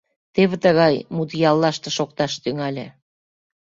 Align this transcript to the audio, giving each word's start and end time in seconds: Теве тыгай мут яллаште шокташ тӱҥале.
Теве 0.33 0.55
тыгай 0.63 0.95
мут 1.15 1.29
яллаште 1.49 1.89
шокташ 1.97 2.33
тӱҥале. 2.43 2.87